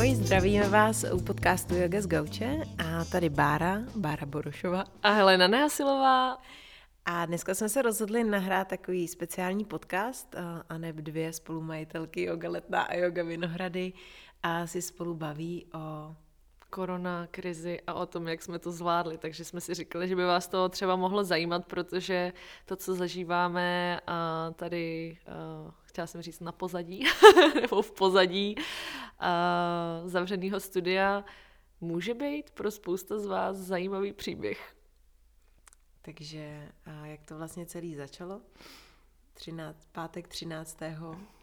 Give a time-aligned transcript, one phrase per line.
[0.00, 4.84] Ahoj, zdravíme vás u podcastu Yoga z Gauče a tady Bára, Bára Borošova.
[5.02, 6.38] A Helena Neasilová.
[7.06, 10.34] A dneska jsme se rozhodli nahrát takový speciální podcast
[10.68, 13.92] a neb dvě spolumajitelky Yoga Letná a Yoga Vinohrady
[14.42, 16.16] a si spolu baví o
[16.70, 19.18] korona krizi a o tom, jak jsme to zvládli.
[19.18, 22.32] Takže jsme si říkali, že by vás to třeba mohlo zajímat, protože
[22.64, 25.16] to, co zažíváme a tady,
[25.64, 27.04] uh, chtěla jsem říct na pozadí,
[27.60, 31.24] nebo v pozadí uh, zavřeného studia,
[31.80, 34.74] může být pro spousta z vás zajímavý příběh.
[36.02, 38.40] Takže a jak to vlastně celý začalo?
[39.34, 40.78] 13, pátek 13.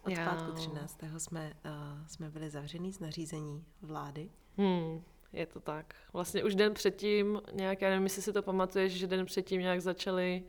[0.03, 0.25] Od Já.
[0.25, 0.99] pátku 13.
[1.17, 4.29] jsme, uh, jsme byli zavřený z nařízení vlády.
[4.57, 5.03] Hmm.
[5.37, 5.95] Je to tak.
[6.13, 9.81] Vlastně už den předtím, nějak, já nevím, jestli si to pamatuješ, že den předtím nějak
[9.81, 10.43] začali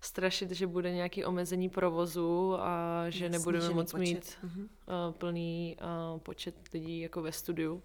[0.00, 4.00] strašit, že bude nějaký omezení provozu a že nebudeme moc počet.
[4.00, 4.54] mít uh,
[5.12, 5.76] plný
[6.12, 7.82] uh, počet lidí jako ve studiu.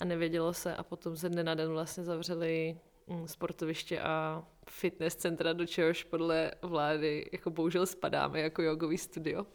[0.00, 5.14] A nevědělo se a potom ze dne na den vlastně zavřeli um, sportoviště a fitness
[5.14, 9.46] centra, do čehož podle vlády jako bohužel spadáme jako jogový studio.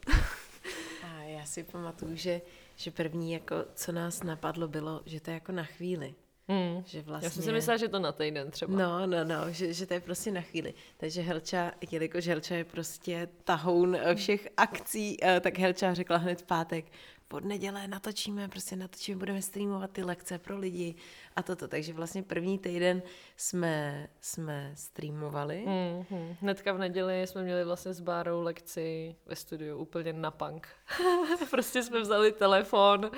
[1.03, 2.41] a já si pamatuju, že
[2.75, 6.15] že první, jako, co nás napadlo, bylo, že to je jako na chvíli.
[6.47, 6.83] Hmm.
[6.85, 7.25] Že vlastně...
[7.25, 8.77] Já jsem si vlastně- myslela, že to na týden třeba.
[8.77, 10.73] No, no, no, že, že to je prostě na chvíli.
[10.97, 16.45] Takže Helča, jelikož Helča je prostě tahoun všech akcí, eh, tak Helča řekla hned v
[16.45, 16.85] pátek,
[17.33, 20.95] od neděle natočíme, prostě natočíme, budeme streamovat ty lekce pro lidi
[21.35, 21.67] a toto.
[21.67, 23.01] Takže vlastně první týden
[23.37, 25.65] jsme, jsme streamovali.
[25.67, 26.35] Mm-hmm.
[26.41, 30.67] Hnedka v neděli jsme měli vlastně s Bárou lekci ve studiu úplně na punk.
[31.49, 33.11] prostě jsme vzali telefon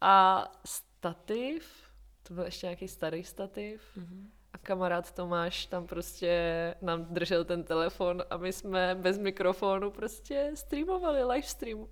[0.00, 1.87] a stativ,
[2.28, 4.26] to byl ještě nějaký starý stativ, mm-hmm.
[4.52, 10.52] a kamarád Tomáš tam prostě nám držel ten telefon a my jsme bez mikrofonu prostě
[10.54, 11.86] streamovali, live stream.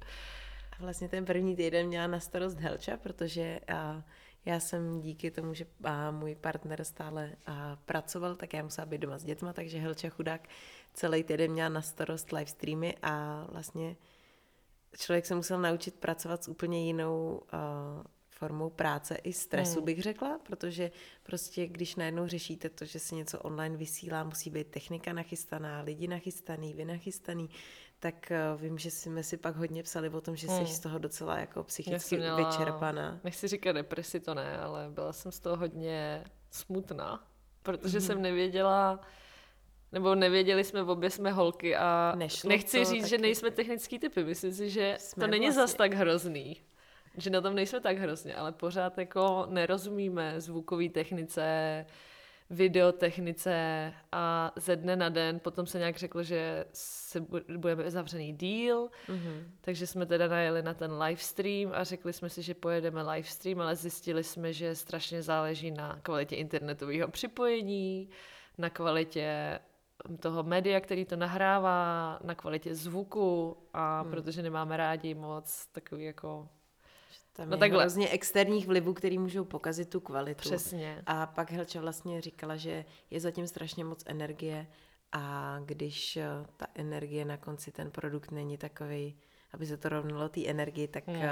[0.73, 4.03] A vlastně ten první týden měla na starost Helča, protože a,
[4.45, 9.01] já jsem díky tomu, že a, můj partner stále a, pracoval, tak já musela být
[9.01, 10.49] doma s dětma, takže Helča chudák
[10.95, 13.97] celý týden měla na starost live streamy a vlastně
[14.99, 17.43] člověk se musel naučit pracovat s úplně jinou
[18.39, 19.85] formou práce i stresu, hmm.
[19.85, 20.91] bych řekla, protože
[21.23, 26.09] prostě když najednou řešíte to, že se něco online vysílá, musí být technika nachystaná, lidi
[26.09, 27.51] nachystaný, vy nachystaný,
[27.99, 30.67] tak uh, vím, že jsme si pak hodně psali o tom, že jsi hmm.
[30.67, 33.21] z toho docela jako psychicky měla, vyčerpaná.
[33.25, 37.25] Nechci říkat depresi, to ne, ale byla jsem z toho hodně smutná,
[37.63, 38.07] protože hmm.
[38.07, 39.01] jsem nevěděla,
[39.93, 44.25] nebo nevěděli jsme, obě jsme holky a Nešlo nechci to, říct, že nejsme technický typy,
[44.25, 45.63] myslím si, že jsme to není vlastně...
[45.63, 46.57] zas tak hrozný
[47.17, 51.87] že na tom nejsme tak hrozně, ale pořád jako nerozumíme zvukové technice,
[52.51, 57.21] videotechnice a ze dne na den potom se nějak řeklo, že se
[57.59, 59.43] budeme zavřený díl, mm-hmm.
[59.61, 63.77] takže jsme teda najeli na ten livestream a řekli jsme si, že pojedeme livestream, ale
[63.77, 68.09] zjistili jsme, že strašně záleží na kvalitě internetového připojení,
[68.59, 69.59] na kvalitě
[70.21, 74.11] toho média, který to nahrává, na kvalitě zvuku a mm.
[74.11, 76.49] protože nemáme rádi moc takový jako
[77.37, 77.83] tam no je takhle.
[77.83, 80.41] hrozně externích vlivů, který můžou pokazit tu kvalitu.
[80.41, 81.03] Přesně.
[81.07, 84.67] A pak Helča vlastně říkala, že je zatím strašně moc energie
[85.13, 89.17] a když eh, ta energie na konci ten produkt není takový
[89.57, 91.23] aby se to rovnalo té energii, tak mm.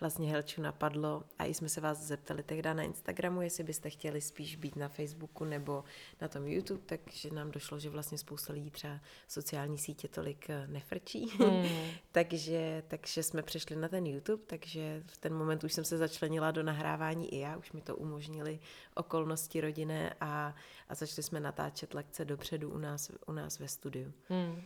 [0.00, 4.20] vlastně Helču napadlo a i jsme se vás zeptali tehdy na Instagramu, jestli byste chtěli
[4.20, 5.84] spíš být na Facebooku nebo
[6.20, 10.66] na tom YouTube, takže nám došlo, že vlastně spousta lidí třeba sociální sítě tolik eh,
[10.66, 11.68] nefrčí, mm.
[12.12, 16.50] takže, takže jsme přešli na ten YouTube, takže v ten moment už jsem se začlenila
[16.50, 18.58] do nahrávání i já, už mi to umožnili
[18.94, 20.54] okolnosti rodinné a,
[20.88, 24.12] a začali jsme natáčet lekce dopředu u nás, u nás ve studiu.
[24.28, 24.62] Mm.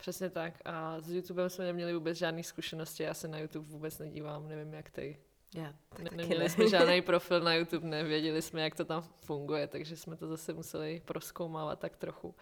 [0.00, 0.54] Přesně tak.
[0.64, 3.02] A s YouTubem jsme neměli vůbec žádné zkušenosti.
[3.02, 5.18] Já se na YouTube vůbec nedívám, nevím jak ty.
[5.54, 6.50] Já ne, neměli ne.
[6.50, 10.52] jsme žádný profil na YouTube, nevěděli jsme, jak to tam funguje, takže jsme to zase
[10.52, 12.34] museli proskoumávat tak trochu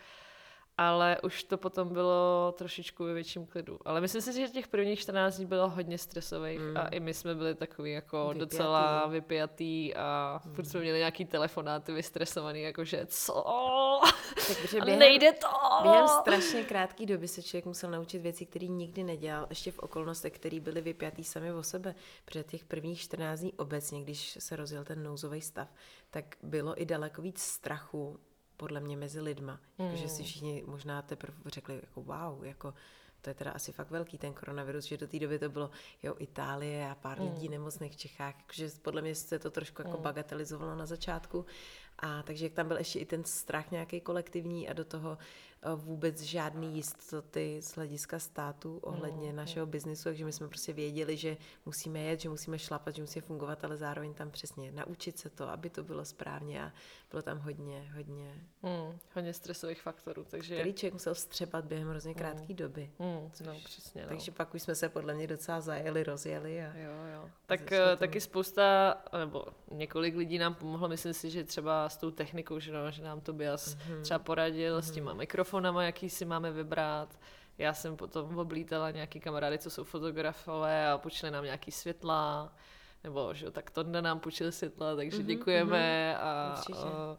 [0.78, 3.78] ale už to potom bylo trošičku ve větším klidu.
[3.84, 6.76] Ale myslím si, že těch prvních 14 dní bylo hodně stresových mm.
[6.76, 8.38] a i my jsme byli takový jako vypjatý.
[8.38, 10.54] docela vypjatý a mm.
[10.54, 13.44] furt jsme měli nějaký telefonáty vystresovaný, jakože co?
[14.34, 15.48] Takže během, nejde to!
[15.82, 20.32] Během strašně krátké doby se člověk musel naučit věci, které nikdy nedělal, ještě v okolnostech,
[20.32, 21.94] které byly vypjatý sami o sebe.
[22.24, 25.68] Před těch prvních 14 dní obecně, když se rozjel ten nouzový stav,
[26.10, 28.18] tak bylo i daleko víc strachu
[28.58, 29.60] podle mě mezi lidma.
[29.78, 29.84] Mm.
[29.84, 30.24] Jako, že si hmm.
[30.24, 32.74] všichni možná teprve řekli jako wow, jako
[33.20, 35.70] to je teda asi fakt velký ten koronavirus, že do té doby to bylo
[36.02, 37.24] jo, Itálie a pár mm.
[37.24, 40.02] lidí nemocných v Čechách, takže podle mě se to trošku jako mm.
[40.02, 41.46] bagatelizovalo na začátku
[41.98, 45.18] A takže jak tam byl ještě i ten strach nějaký kolektivní a do toho
[45.62, 50.72] Eh, vůbec žádný jistoty z hlediska státu ohledně mm, našeho biznisu, takže my jsme prostě
[50.72, 51.36] věděli, že
[51.66, 55.48] musíme jet, že musíme šlapat, že musíme fungovat, ale zároveň tam přesně naučit se to,
[55.48, 56.72] aby to bylo správně a
[57.10, 58.34] bylo tam hodně, hodně...
[58.62, 60.54] Mm, hodně stresových faktorů, takže...
[60.54, 62.18] Který člověk musel vstřebat během hrozně mm.
[62.18, 62.56] krátké mm.
[62.56, 62.90] doby.
[62.98, 64.08] Mm, což, no, přesně, no.
[64.08, 66.76] Takže pak už jsme se podle mě docela zajeli, rozjeli a...
[66.76, 67.30] Jo, jo.
[67.46, 72.10] Tak uh, taky spousta, nebo několik lidí nám pomohlo, myslím si, že třeba s tou
[72.10, 74.02] technikou, že, no, že nám to Bias mm-hmm.
[74.02, 74.82] třeba poradil mm-hmm.
[74.82, 77.18] s těma mikrofony, mikrofonama, jaký si máme vybrat.
[77.58, 82.52] Já jsem potom oblítala nějaký kamarády, co jsou fotografové a počili nám nějaký světla,
[83.04, 86.24] nebo že tak to nám půjčil světla, takže mm-hmm, děkujeme mm-hmm.
[86.24, 87.16] a, a,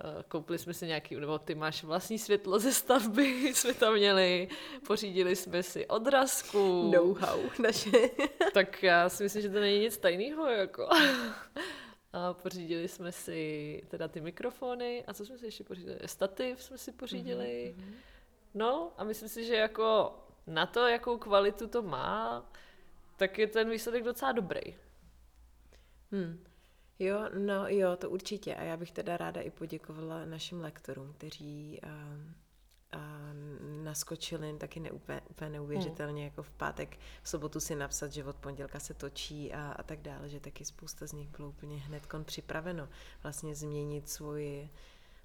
[0.00, 3.24] a koupili jsme si nějaký, nebo ty máš vlastní světlo ze stavby,
[3.54, 4.48] jsme tam měli,
[4.86, 6.90] pořídili jsme si odrazku.
[6.94, 7.90] Know-how naše.
[8.54, 10.88] tak já si myslím, že to není nic tajného, jako.
[12.14, 15.98] A pořídili jsme si teda ty mikrofony a co jsme si ještě pořídili?
[16.06, 17.74] Stativ jsme si pořídili.
[17.78, 17.94] Mm-hmm.
[18.54, 20.14] No a myslím si, že jako
[20.46, 22.46] na to, jakou kvalitu to má,
[23.16, 24.60] tak je ten výsledek docela dobrý.
[26.12, 26.44] Hmm.
[26.98, 28.54] Jo, no jo, to určitě.
[28.54, 31.88] A já bych teda ráda i poděkovala našim lektorům, kteří a
[33.82, 36.30] naskočili taky neúplně, úplně neuvěřitelně, hmm.
[36.30, 40.00] jako v pátek, v sobotu si napsat, že od pondělka se točí a, a tak
[40.00, 42.88] dále, že taky spousta z nich bylo úplně hned připraveno
[43.22, 44.70] vlastně změnit svoji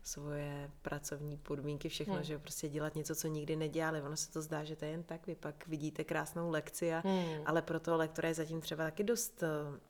[0.03, 2.23] svoje pracovní podmínky, všechno, hmm.
[2.23, 4.01] že prostě dělat něco, co nikdy nedělali.
[4.01, 7.01] Ono se to zdá, že to je jen tak, vy pak vidíte krásnou lekci, a,
[7.05, 7.43] hmm.
[7.45, 9.43] ale pro toho lektora je zatím třeba taky dost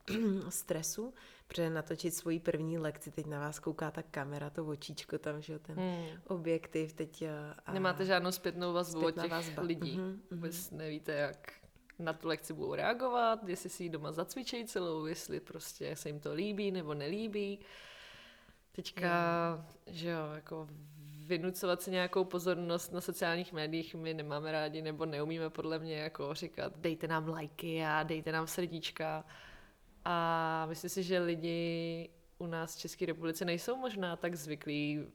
[0.50, 1.14] stresu,
[1.50, 5.60] protože natočit svoji první lekci, teď na vás kouká ta kamera, to očíčko tam, že
[5.60, 6.06] ten hmm.
[6.28, 7.22] objektiv teď.
[7.22, 7.30] Uh,
[7.66, 9.64] a Nemáte žádnou zpětnou vazbu od těch vazba.
[9.64, 9.98] lidí.
[9.98, 11.52] Mm-hmm, Vůbec nevíte, jak
[12.00, 16.20] na tu lekci budou reagovat, jestli si ji doma zacvičejí celou, jestli prostě se jim
[16.20, 17.60] to líbí nebo nelíbí.
[18.72, 19.12] Teďka,
[19.56, 19.94] mm.
[19.94, 20.68] že jo, jako
[21.26, 26.34] vynucovat si nějakou pozornost na sociálních médiích my nemáme rádi nebo neumíme podle mě jako
[26.34, 29.26] říkat dejte nám lajky a dejte nám srdíčka.
[30.12, 35.06] A myslím si, že lidi u nás v České republice nejsou možná tak zvyklí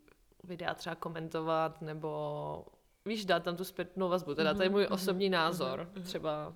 [0.44, 2.64] videa třeba komentovat nebo
[3.04, 4.34] víš, dát tam tu zpětnou vazbu.
[4.34, 5.90] Teda to je můj mhm, osobní mhm, názor.
[5.94, 6.54] Mhm, třeba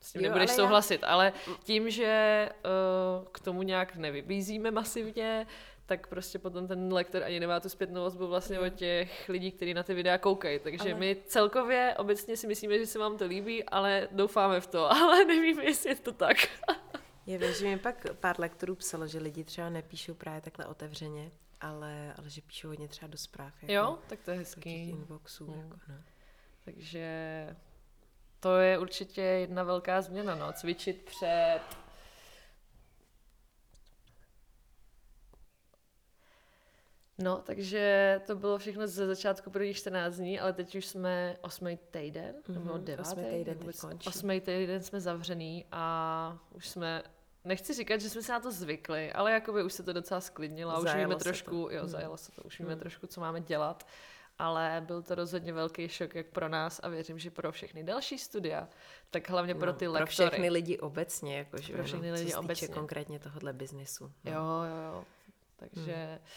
[0.00, 1.08] s tím jo, nebudeš ale souhlasit, já...
[1.08, 1.32] ale
[1.64, 2.48] tím, že
[3.20, 5.46] uh, k tomu nějak nevybízíme masivně,
[5.86, 9.74] tak prostě potom ten lektor ani nemá tu zpětnou vazbu vlastně od těch lidí, kteří
[9.74, 10.58] na ty videa koukají.
[10.58, 11.00] Takže ale...
[11.00, 15.24] my celkově obecně si myslíme, že se vám to líbí, ale doufáme v to, ale
[15.24, 16.36] nevím, jestli je to tak.
[17.28, 21.30] Je vím, že mi pak pár lektorů psalo, že lidi třeba nepíšou právě takhle otevřeně,
[21.60, 23.62] ale, ale že píšou hodně třeba do zpráv.
[23.62, 24.88] Jako jo, tak to je hezký.
[24.88, 25.46] inboxů.
[25.46, 25.62] Hmm.
[25.62, 25.94] Jako, no.
[26.64, 27.06] Takže
[28.40, 30.52] to je určitě jedna velká změna, no.
[30.52, 31.60] Cvičit před
[37.18, 41.78] No, takže to bylo všechno ze začátku prvních 14 dní, ale teď už jsme osmý
[41.90, 43.58] týden, mm-hmm, nebo devátý, osmý týden,
[44.06, 47.02] osmý týden jsme zavřený a už jsme
[47.44, 50.80] nechci říkat, že jsme se na to zvykli, ale jakoby už se to docela sklidnilo
[50.80, 51.70] už víme trošku, to.
[51.70, 51.88] jo, mm.
[51.88, 52.80] zajelo se to, už víme mm.
[52.80, 53.86] trošku, co máme dělat,
[54.38, 58.18] ale byl to rozhodně velký šok jak pro nás a věřím, že pro všechny další
[58.18, 58.68] studia,
[59.10, 60.06] tak hlavně no, pro ty lektory.
[60.06, 62.68] Pro všechny lidi obecně, jakože, pro všechny no, lidi obecně.
[62.68, 64.12] konkrétně tohohle biznesu.
[64.24, 64.32] No.
[64.32, 65.04] Jo, jo, jo.
[65.56, 66.18] Takže...
[66.22, 66.28] Mm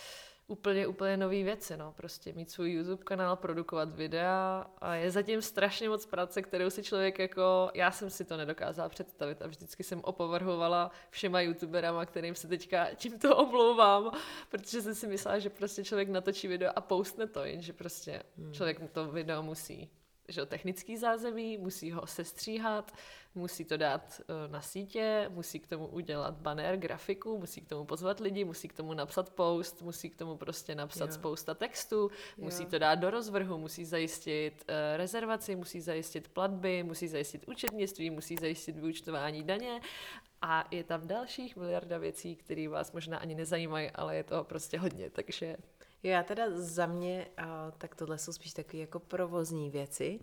[0.52, 5.42] úplně, úplně nové věci, no, prostě mít svůj YouTube kanál, produkovat videa a je zatím
[5.42, 9.84] strašně moc práce, kterou si člověk jako, já jsem si to nedokázala představit a vždycky
[9.84, 14.12] jsem opovrhovala všema youtuberama, kterým se teďka tímto omlouvám,
[14.50, 18.54] protože jsem si myslela, že prostě člověk natočí video a postne to, jenže prostě hmm.
[18.54, 19.90] člověk to video musí
[20.32, 22.92] že technický zázemí, musí ho sestříhat,
[23.36, 27.86] musí to dát eh, na sítě, musí k tomu udělat banner, grafiku, musí k tomu
[27.86, 31.14] pozvat lidi, musí k tomu napsat post, musí k tomu prostě napsat jo.
[31.14, 31.96] spousta textu,
[32.38, 32.44] jo.
[32.44, 38.10] musí to dát do rozvrhu, musí zajistit uh, rezervaci, musí zajistit platby, musí zajistit účetnictví,
[38.10, 39.82] musí zajistit vyučtování daně
[40.42, 44.80] a je tam dalších miliarda věcí, které vás možná ani nezajímají, ale je to prostě
[44.80, 45.58] hodně, takže
[46.04, 47.28] já teda za mě,
[47.78, 50.20] tak tohle jsou spíš takové jako provozní věci,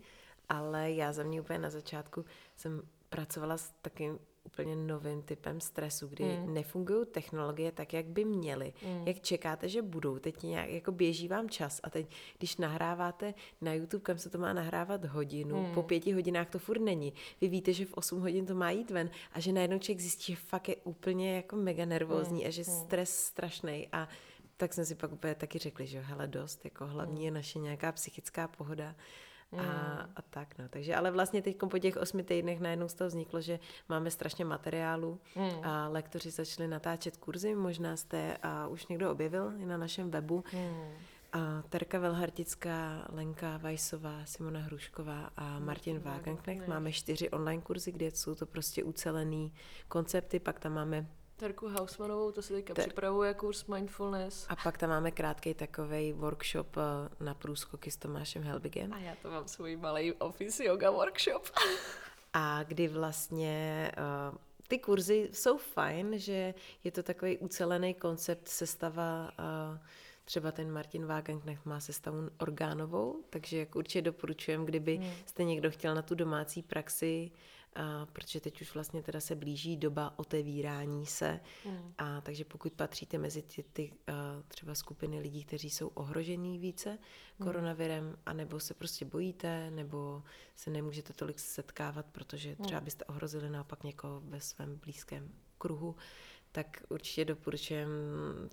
[0.49, 6.07] ale já za mě úplně na začátku jsem pracovala s takým úplně novým typem stresu,
[6.07, 6.53] kdy mm.
[6.53, 8.73] nefungují technologie tak, jak by měly.
[8.85, 9.07] Mm.
[9.07, 10.19] Jak čekáte, že budou.
[10.19, 12.07] Teď nějak jako běží vám čas a teď,
[12.37, 15.73] když nahráváte na YouTube, kam se to má nahrávat hodinu, mm.
[15.73, 17.13] po pěti hodinách to furt není.
[17.41, 20.33] Vy víte, že v 8 hodin to má jít ven a že najednou člověk zjistí,
[20.33, 22.47] že fakt je úplně jako mega nervózní mm.
[22.47, 22.73] a že mm.
[22.73, 24.07] stres strašný a
[24.59, 27.91] tak jsme si pak úplně taky řekli, že hele dost, jako hlavní je naše nějaká
[27.91, 28.95] psychická pohoda
[29.51, 30.11] a, mm.
[30.15, 30.69] a tak, no.
[30.69, 34.45] Takže ale vlastně teď po těch osmi týdnech najednou z toho vzniklo, že máme strašně
[34.45, 35.63] materiálu mm.
[35.63, 40.43] a lektoři začali natáčet kurzy, možná jste a už někdo objevil i na našem webu.
[40.53, 40.91] Mm.
[41.33, 46.67] A Terka Velhartická, Lenka Vajsová, Simona Hrušková a Martin Wagenknecht.
[46.67, 49.53] Máme čtyři online kurzy, kde jsou to prostě ucelený
[49.87, 51.07] koncepty, pak tam máme
[51.39, 52.85] Terku Hausmanovou, to se teďka Ter...
[52.85, 54.45] připravuje kurz Mindfulness.
[54.49, 58.93] A pak tam máme krátký takový workshop eh, na průskoky s Tomášem Helbigem.
[58.93, 61.49] A já to mám svůj malý office yoga workshop.
[62.33, 63.91] A kdy vlastně
[64.31, 66.53] uh, ty kurzy jsou fajn, že
[66.83, 69.77] je to takový ucelený koncept sestava uh,
[70.29, 75.11] Třeba ten Martin Wagenknecht má sestavu orgánovou, takže jak určitě doporučujem, kdyby hmm.
[75.25, 77.31] jste někdo chtěl na tu domácí praxi
[77.79, 81.93] a, protože teď už vlastně teda se blíží doba otevírání se mm.
[81.97, 84.11] a takže pokud patříte mezi ty, ty a,
[84.47, 87.45] třeba skupiny lidí, kteří jsou ohrožení více mm.
[87.45, 90.23] koronavirem, anebo se prostě bojíte, nebo
[90.55, 92.65] se nemůžete tolik setkávat, protože hmm.
[92.65, 95.95] třeba byste ohrozili naopak někoho ve svém blízkém kruhu,
[96.51, 97.89] tak určitě doporučujem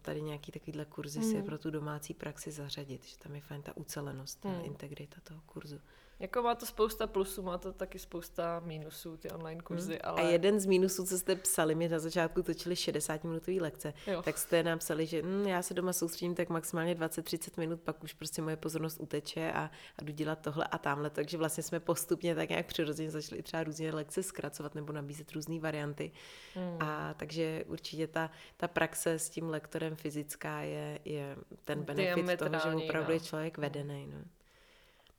[0.03, 1.31] tady nějaký takovýhle kurzy mm.
[1.31, 4.65] si pro tu domácí praxi zařadit, že tam je fajn ta ucelenost, ta mm.
[4.65, 5.81] integrita toho kurzu.
[6.21, 10.01] Jako má to spousta plusů, má to taky spousta mínusů, ty online kurzy, hmm.
[10.05, 10.23] ale...
[10.23, 14.23] A jeden z mínusů, co jste psali, mi na začátku točili 60-minutové lekce, jo.
[14.23, 18.05] tak jste nám psali, že hm, já se doma soustředím tak maximálně 20-30 minut, pak
[18.05, 21.81] už prostě moje pozornost uteče a, a jdu dělat tohle a tamhle, takže vlastně jsme
[21.81, 26.13] postupně tak nějak přirozeně začali třeba různě lekce zkracovat nebo nabízet různé varianty.
[26.55, 26.77] Hmm.
[26.81, 32.51] A takže určitě ta, ta praxe s tím lektorem fyzická je, je ten benefit toho,
[32.51, 33.15] že opravdu no.
[33.15, 34.07] je člověk vedený.
[34.07, 34.36] No.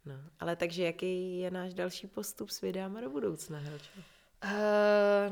[0.07, 3.91] No, ale takže jaký je náš další postup s videama do budoucna, Helčo?
[4.43, 4.49] Uh,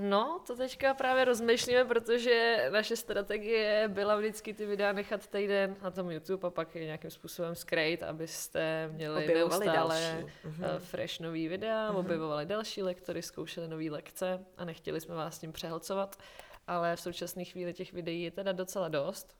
[0.01, 5.91] no, to teďka právě rozmýšlíme, protože naše strategie byla vždycky ty videa nechat týden na
[5.91, 11.47] tom YouTube a pak je nějakým způsobem skrejt, abyste měli objevovali neustále uh, fresh nový
[11.47, 11.99] videa, uh-huh.
[11.99, 16.15] objevovali další lektory, zkoušeli nové lekce a nechtěli jsme vás s tím přehlcovat,
[16.67, 19.35] ale v současné chvíli těch videí je teda docela dost,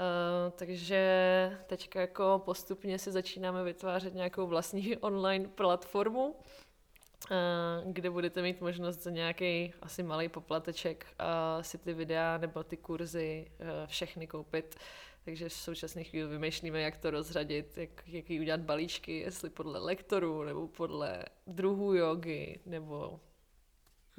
[0.00, 8.42] Uh, takže teďka jako postupně si začínáme vytvářet nějakou vlastní online platformu, uh, kde budete
[8.42, 13.46] mít možnost za nějaký asi malý poplateček uh, si ty videa nebo ty kurzy
[13.86, 14.76] všechny koupit.
[15.24, 20.44] Takže v současné chvíli vymýšlíme, jak to rozřadit, jak, jaký udělat balíčky, jestli podle lektorů,
[20.44, 23.20] nebo podle druhů jogy, nebo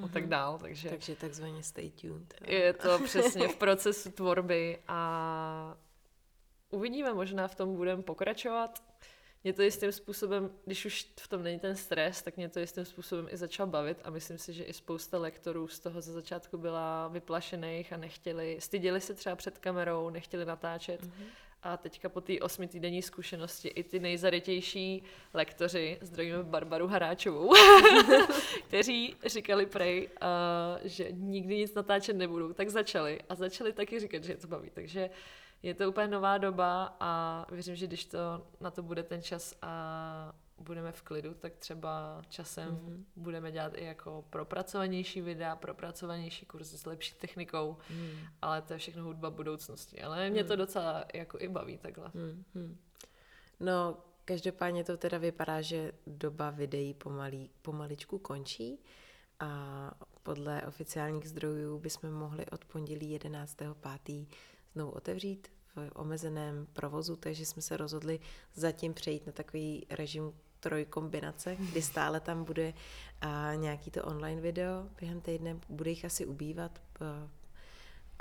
[0.04, 0.30] a tak mhm.
[0.30, 0.60] dál.
[0.60, 2.34] Takže, takže takzvaně stay tuned.
[2.48, 5.78] Je to přesně v procesu tvorby a
[6.70, 8.84] uvidíme, možná v tom budeme pokračovat.
[9.44, 12.86] Mě to jistým způsobem, když už v tom není ten stres, tak mě to jistým
[12.86, 16.58] způsobem i začal bavit a myslím si, že i spousta lektorů z toho ze začátku
[16.58, 21.02] byla vyplašených a nechtěli, styděli se třeba před kamerou, nechtěli natáčet.
[21.02, 21.26] Mm-hmm.
[21.64, 25.04] A teďka po té osmi týdenní zkušenosti i ty nejzarytější
[25.34, 27.54] lektoři, zdravíme Barbaru Haráčovou,
[28.68, 33.20] kteří říkali prej, uh, že nikdy nic natáčet nebudou, tak začali.
[33.30, 34.70] A začali taky říkat, že je to baví.
[34.74, 35.10] Takže
[35.64, 39.56] je to úplně nová doba a věřím, že když to na to bude ten čas
[39.62, 43.04] a budeme v klidu, tak třeba časem mm-hmm.
[43.16, 48.12] budeme dělat i jako propracovanější videa, propracovanější kurzy s lepší technikou, mm.
[48.42, 50.02] ale to je všechno hudba budoucnosti.
[50.02, 50.48] Ale mě mm.
[50.48, 52.08] to docela jako i baví takhle.
[52.08, 52.76] Mm-hmm.
[53.60, 58.80] No, každopádně to teda vypadá, že doba videí pomalý, pomaličku končí
[59.40, 59.92] a
[60.24, 64.28] podle oficiálních zdrojů bychom mohli od pondělí 11.5.
[64.74, 68.20] znovu otevřít v omezeném provozu, takže jsme se rozhodli
[68.54, 72.74] zatím přejít na takový režim trojkombinace, kdy stále tam bude
[73.22, 76.82] a, nějaký to online video během týdne, bude jich asi ubývat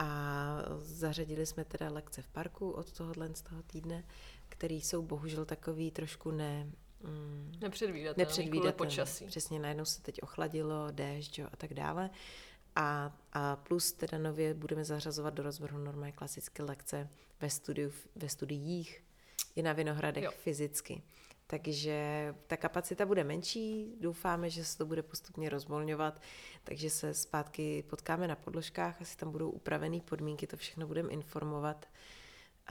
[0.00, 4.04] a zařadili jsme teda lekce v parku od tohohle z toho týdne,
[4.48, 6.70] který jsou bohužel takový trošku ne,
[7.02, 9.26] mm, nepředvídatelný, nepředvídatelný počasí.
[9.26, 12.10] Přesně, najednou se teď ochladilo, déšť jo, a tak dále.
[12.76, 17.08] A, a plus teda nově budeme zařazovat do rozvrhu normální klasické lekce
[17.40, 19.04] ve, studiu, ve studiích
[19.56, 20.30] i na Vinohradech jo.
[20.30, 21.02] fyzicky.
[21.46, 26.22] Takže ta kapacita bude menší, doufáme, že se to bude postupně rozvolňovat,
[26.64, 31.86] takže se zpátky potkáme na podložkách, asi tam budou upravené podmínky, to všechno budeme informovat.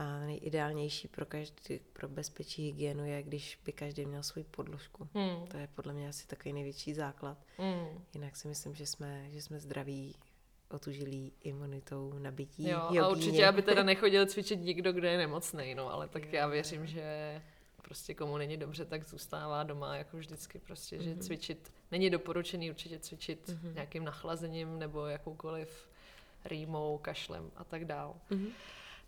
[0.00, 5.08] A nejideálnější pro, každý, pro bezpečí hygienu je, když by každý měl svou podložku.
[5.14, 5.46] Hmm.
[5.46, 7.38] To je podle mě asi takový největší základ.
[7.58, 8.04] Hmm.
[8.14, 10.14] Jinak si myslím, že jsme, že jsme zdraví,
[10.70, 13.00] otužilí imunitou, nabití, Jo, jogíně.
[13.00, 16.30] a určitě, aby teda nechodil cvičit nikdo, kdo je nemocný, no, ale tak jo.
[16.32, 17.42] já věřím, že
[17.82, 21.02] prostě komu není dobře, tak zůstává doma jako vždycky prostě, mm-hmm.
[21.02, 21.20] že mhm.
[21.20, 23.74] cvičit, není doporučený určitě cvičit mm-hmm.
[23.74, 25.88] nějakým nachlazením nebo jakoukoliv
[26.44, 28.16] rýmou, kašlem a tak dál.
[28.30, 28.50] Mm-hmm.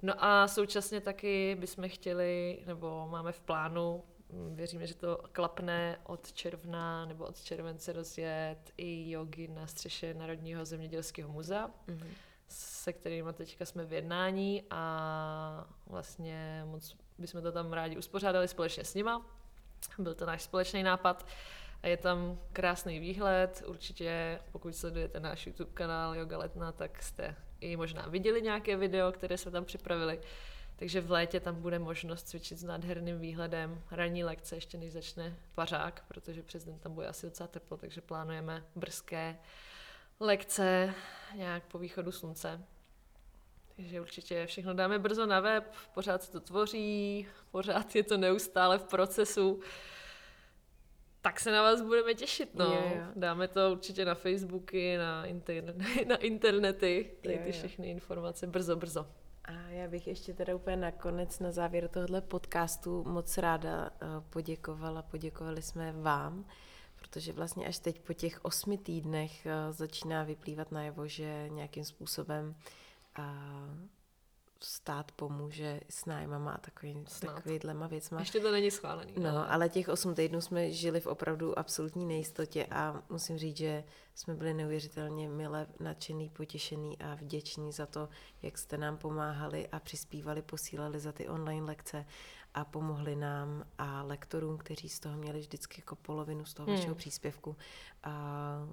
[0.02, 5.98] No a současně taky bychom chtěli, nebo máme v plánu mm, věříme, že to klapne
[6.04, 12.06] od června nebo od července rozjet i jogi na střeše Národního zemědělského muzea, mm-hmm.
[12.48, 18.84] se kterými teďka jsme v jednání a vlastně moc bychom to tam rádi uspořádali společně
[18.84, 19.26] s nima.
[19.98, 21.26] Byl to náš společný nápad
[21.82, 23.62] a je tam krásný výhled.
[23.66, 29.12] Určitě, pokud sledujete náš YouTube kanál Yoga Letna, tak jste i možná viděli nějaké video,
[29.12, 30.20] které jsme tam připravili.
[30.76, 33.82] Takže v létě tam bude možnost cvičit s nádherným výhledem.
[33.90, 38.00] Ranní lekce ještě než začne pařák, protože přes den tam bude asi docela teplo, takže
[38.00, 39.38] plánujeme brzké
[40.20, 40.94] lekce
[41.36, 42.60] nějak po východu slunce.
[43.76, 48.78] Takže určitě všechno dáme brzo na web, pořád se to tvoří, pořád je to neustále
[48.78, 49.60] v procesu.
[51.22, 52.72] Tak se na vás budeme těšit, no.
[52.72, 53.06] Je, je.
[53.16, 55.76] Dáme to určitě na Facebooky, na, internet,
[56.08, 59.06] na internety, tady ty všechny informace brzo, brzo.
[59.44, 65.02] A já bych ještě teda úplně nakonec na závěr tohle podcastu moc ráda eh, poděkovala.
[65.02, 66.44] Poděkovali jsme vám,
[66.96, 72.54] protože vlastně až teď po těch osmi týdnech eh, začíná vyplývat najevo, že nějakým způsobem
[74.64, 78.20] stát pomůže s nájmama a takový, takovýhlema věcma.
[78.20, 79.12] Ještě to není schválený.
[79.18, 79.46] No, ale...
[79.46, 84.34] ale těch osm týdnů jsme žili v opravdu absolutní nejistotě a musím říct, že jsme
[84.34, 88.08] byli neuvěřitelně milé, nadšený, potěšený a vděční za to,
[88.42, 92.06] jak jste nám pomáhali a přispívali, posílali za ty online lekce
[92.54, 96.76] a pomohli nám a lektorům, kteří z toho měli vždycky jako polovinu z toho hmm.
[96.76, 97.56] vašeho příspěvku.
[98.02, 98.68] A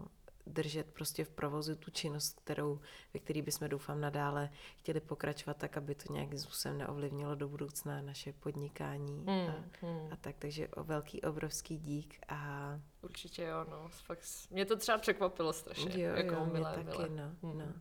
[0.49, 2.79] držet prostě v provozu tu činnost, kterou,
[3.13, 8.01] ve který bychom doufám nadále chtěli pokračovat tak, aby to nějakým způsobem neovlivnilo do budoucna
[8.01, 10.09] naše podnikání hmm, a, hmm.
[10.11, 12.73] a tak, takže o velký, obrovský dík a...
[13.01, 17.09] Určitě jo, no, fakt, mě to třeba překvapilo strašně, jo, jako jo, milé, taky, milé.
[17.09, 17.59] No, hmm.
[17.59, 17.73] no.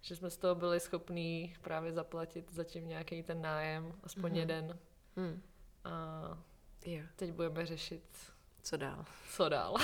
[0.00, 4.38] Že jsme z toho byli schopní právě zaplatit zatím nějaký ten nájem, aspoň hmm.
[4.40, 4.78] jeden.
[5.16, 5.42] Hmm.
[5.84, 6.22] A
[6.86, 7.02] jo.
[7.16, 8.02] teď budeme řešit...
[8.62, 9.04] Co dál.
[9.30, 9.76] Co dál.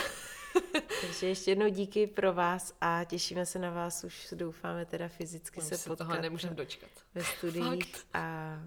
[1.01, 5.61] Takže ještě jednou díky pro vás a těšíme se na vás už, doufáme teda fyzicky
[5.61, 6.09] se, se potkat.
[6.09, 6.91] toho nemůžeme dočkat.
[7.15, 8.59] Ve studiích a,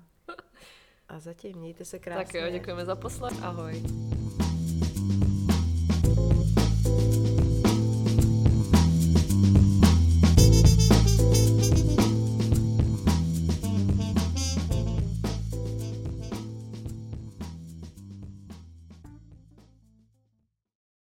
[1.10, 2.26] a zatím mějte se krásně.
[2.26, 3.84] Tak jo, děkujeme za poslech, ahoj.